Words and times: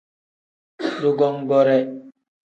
Dugongoore. 1.01 1.77